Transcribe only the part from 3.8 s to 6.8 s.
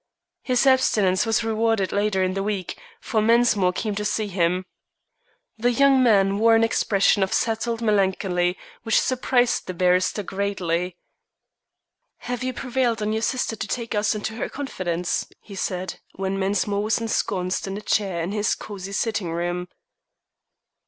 to see him. The young man wore an